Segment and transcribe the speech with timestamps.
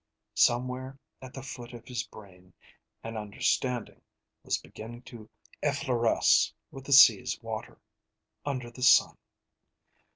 [0.33, 2.53] Somewhere at the foot of his brain,
[3.03, 4.01] an understanding
[4.43, 5.29] was beginning to
[5.61, 7.79] effloresce with the sea's water,
[8.43, 9.15] under the sun.